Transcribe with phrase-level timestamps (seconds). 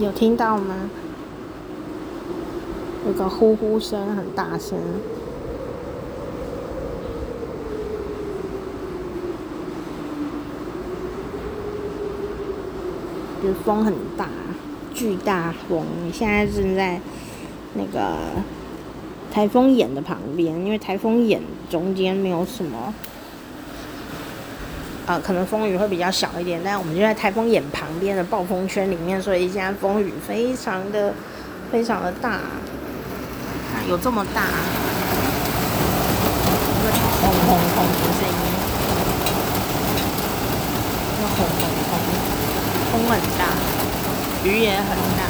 [0.00, 0.88] 有听到吗？
[3.04, 4.78] 有个呼呼声，很大声。
[13.42, 14.28] 就是风很大，
[14.94, 15.84] 巨大风。
[16.12, 17.00] 现在正在
[17.74, 18.16] 那个
[19.32, 22.94] 台风眼的旁边，因为台风眼中间没有什么。
[25.08, 31.14] 呃，可能风雨会比较小一点，但我们就在台风眼旁边的暴风圈里面，所以现在风雨非常的、
[31.72, 32.32] 非常的大，
[33.72, 34.42] 看有这么大，
[36.84, 36.90] 那
[37.22, 38.34] 轰轰轰的声音，
[41.22, 41.90] 那轰轰轰，
[42.92, 43.48] 风很大，
[44.44, 45.24] 雨也很大，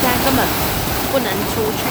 [0.00, 0.40] 现在根本
[1.12, 1.84] 不能出去。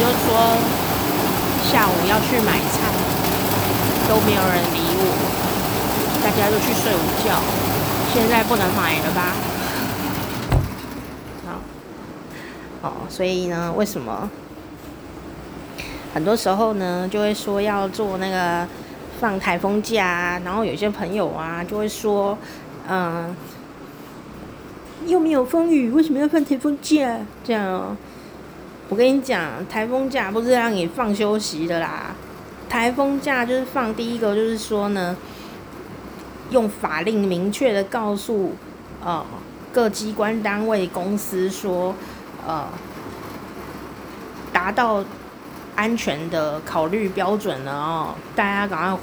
[0.11, 0.57] 说
[1.71, 2.91] 下午要去买菜，
[4.07, 5.03] 都没有人理我，
[6.23, 7.41] 大家都去睡午觉。
[8.13, 9.33] 现在不能买了吧？
[12.81, 14.29] 好，哦，所以呢，为什么
[16.13, 18.67] 很多时候呢，就会说要做那个
[19.19, 22.37] 放台风假，然后有些朋友啊，就会说，
[22.89, 23.33] 嗯，
[25.07, 27.17] 又没有风雨，为什么要放台风假？
[27.45, 27.95] 这样哦。
[28.91, 32.13] 我跟你讲，台风假不是让你放休息的啦。
[32.67, 35.15] 台风假就是放第一个，就是说呢，
[36.49, 38.53] 用法令明确的告诉
[39.01, 39.25] 呃
[39.71, 41.95] 各机关单位公司说，
[42.45, 42.67] 呃，
[44.51, 45.01] 达到
[45.77, 48.99] 安全的考虑标准了哦，大家赶快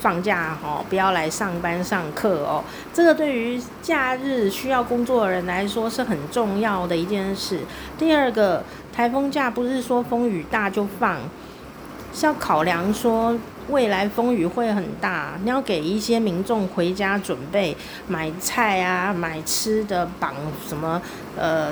[0.00, 2.64] 放假哦，不要来上班上课哦。
[2.92, 7.60] 这个对于假日需要工作的人来说是很重要的一件事。
[7.98, 8.64] 第二个。
[8.90, 11.18] 台风假不是说风雨大就放，
[12.12, 13.38] 是要考量说
[13.68, 17.76] 未来风雨会很大，你要给一些民众回家准备
[18.08, 20.34] 买菜啊、买吃的、绑
[20.66, 21.00] 什么
[21.36, 21.68] 呃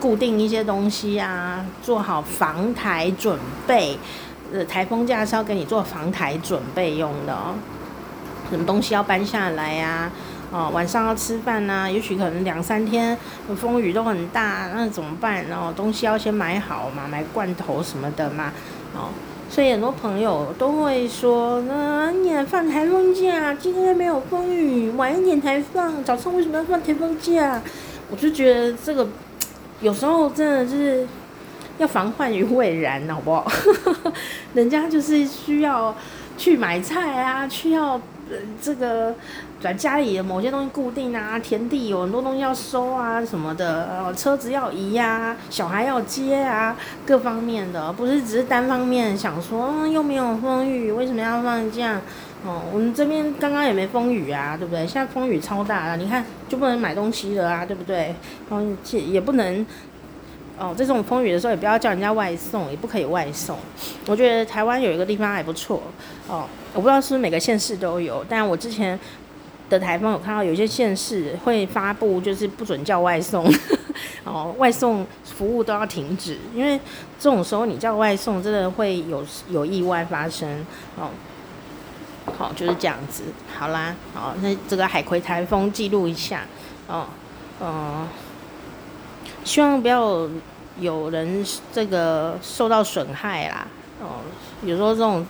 [0.00, 3.98] 固定一些东西啊，做好防台准备。
[4.52, 7.54] 呃，台风假是要给你做防台准备用的哦，
[8.50, 10.10] 什么东西要搬下来呀？
[10.50, 13.16] 哦，晚上要吃饭呐，也许可能两三天
[13.56, 15.48] 风雨都很大，那怎么办？
[15.48, 18.52] 然后东西要先买好嘛，买罐头什么的嘛。
[18.94, 19.08] 哦，
[19.48, 27.62] 所以很多朋友都会说，那你放台风假，今天没有风雨，晚一点才放，早上为什么要放台风假？
[28.10, 29.08] 我就觉得这个
[29.80, 31.08] 有时候真的就是
[31.78, 33.50] 要防患于未然，好不好？
[34.54, 35.94] 人家就是需要
[36.36, 37.92] 去买菜啊，需要
[38.30, 38.36] 呃。
[38.60, 39.14] 这个
[39.60, 52.00] 在家里的某些东西固定啊，田地有很多东西要收啊什么的，呃，车子要移呀，小孩要接啊，各方面的，不是只是单方面想说，又没有风雨，为什么要放假？
[52.44, 54.84] 哦，我们这边刚刚也没风雨啊，对不对？
[54.84, 58.14] 现在风雨超大了，你看就不能买东西了啊，对不对？
[58.50, 59.64] 然后也不能。
[60.58, 63.58] 哦，这种风雨的时候也不要叫人家外送，也不可以外送。
[64.06, 65.82] 我觉得台湾有一个地方还不错
[66.28, 68.98] 哦，我不知道是不是每个县市都有，但我之前
[69.68, 73.44] 的台风有看到有些县市会发布，就是不准叫外送，
[74.24, 76.78] 哦，外送服务都要停止，因为
[77.18, 80.64] 这种时候你叫外送真的会有有意外发生
[80.96, 81.08] 哦。
[82.38, 83.24] 好，就是这样子。
[83.58, 86.42] 好啦，好，那这个海葵台风记录一下
[86.86, 87.06] 哦，
[87.60, 88.06] 嗯。
[89.44, 90.28] 希望不要
[90.80, 93.66] 有人这个受到损害啦。
[94.00, 94.22] 哦，
[94.64, 95.26] 有时候这种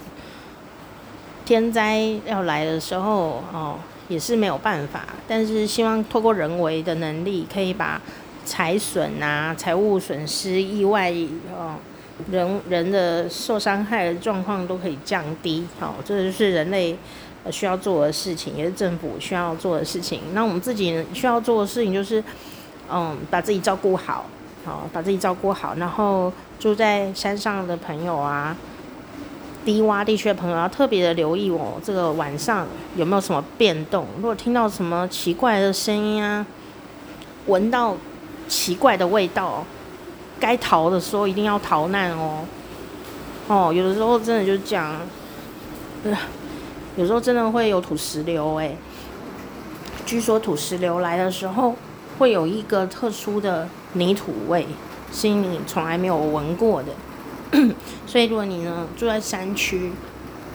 [1.44, 3.78] 天灾要来的时候，哦，
[4.08, 5.04] 也是没有办法。
[5.26, 8.00] 但是希望透过人为的能力，可以把
[8.44, 11.10] 财损啊、财物损失、意外
[11.54, 11.76] 哦、
[12.30, 15.66] 人人的受伤害的状况都可以降低。
[15.80, 16.96] 好，这就是人类
[17.50, 20.20] 需要做的事情，也是政府需要做的事情。
[20.34, 22.22] 那我们自己需要做的事情就是。
[22.90, 24.26] 嗯，把自己照顾好，
[24.64, 25.74] 好，把自己照顾好。
[25.76, 28.56] 然后住在山上的朋友啊，
[29.64, 34.06] 低洼地区的朋友要特别的留意哦，这个晚上有没有什么变动？
[34.16, 36.44] 如果听到什么奇怪的声音啊，
[37.46, 37.96] 闻到
[38.48, 39.64] 奇怪的味道，
[40.38, 42.44] 该逃的时候一定要逃难哦。
[43.48, 44.96] 哦，有的时候真的就是这样，
[46.96, 48.74] 有时候真的会有土石流哎。
[50.04, 51.74] 据说土石流来的时候。
[52.22, 54.64] 会有一个特殊的泥土味，
[55.12, 56.92] 是你从来没有闻过的。
[58.06, 59.90] 所以如果你呢住在山区，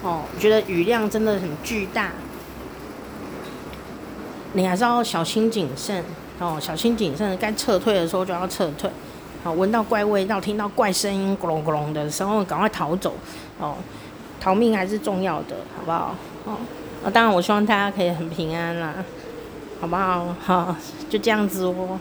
[0.02, 2.12] 哦，觉得雨量真的很巨大，
[4.54, 6.02] 你还是要小心谨慎
[6.38, 8.90] 哦，小心谨慎，该撤退的时候就要撤退。
[9.44, 13.12] 哦，闻到怪味道，听到怪声音，咕隆咕隆的时候，赶快逃走。
[13.58, 13.74] 哦，
[14.40, 16.14] 逃命还是重要的，好不好？
[16.46, 18.94] 哦，当然我希望大家可以很平安啦，
[19.80, 20.34] 好不好？
[20.40, 20.76] 好，
[21.08, 21.98] 就这样子哦，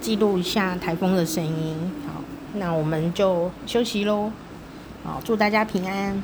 [0.00, 1.76] 记录一下台风的声音。
[2.06, 2.22] 好，
[2.54, 4.30] 那我们就休息喽。
[5.04, 6.22] 好，祝大家平安。